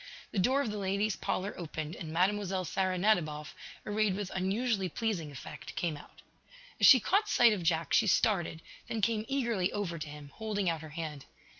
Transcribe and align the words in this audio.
The 0.31 0.39
door 0.39 0.63
of 0.63 0.71
the 0.71 0.79
ladies' 0.79 1.15
parlor 1.15 1.53
opened, 1.55 1.95
and 1.95 2.11
Mlle. 2.11 2.65
Sara 2.65 2.97
Nadiboff, 2.97 3.53
arrayed 3.85 4.15
with 4.15 4.31
unusually 4.33 4.89
pleasing 4.89 5.31
effect, 5.31 5.75
came 5.75 5.95
out. 5.95 6.23
As 6.79 6.87
she 6.87 6.99
caught 6.99 7.29
sight 7.29 7.53
of 7.53 7.61
Jack 7.61 7.93
she 7.93 8.07
started, 8.07 8.63
then 8.87 9.01
came 9.01 9.25
eagerly 9.27 9.71
over 9.71 9.99
to 9.99 10.09
him, 10.09 10.31
holding 10.33 10.67
out 10.71 10.81
her 10.81 10.89
hand. 10.89 11.25